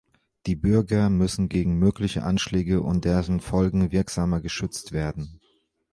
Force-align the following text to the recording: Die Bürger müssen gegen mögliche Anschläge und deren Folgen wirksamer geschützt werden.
Die 0.47 0.55
Bürger 0.55 1.11
müssen 1.11 1.47
gegen 1.47 1.77
mögliche 1.77 2.23
Anschläge 2.23 2.81
und 2.81 3.05
deren 3.05 3.39
Folgen 3.39 3.91
wirksamer 3.91 4.41
geschützt 4.41 4.93
werden. 4.93 5.39